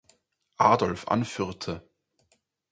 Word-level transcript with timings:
Adolf 0.59 1.07
anführte. 1.09 1.87